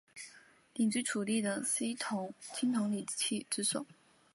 [0.73, 1.95] 鼎居楚地的青
[2.73, 3.85] 铜礼器之首。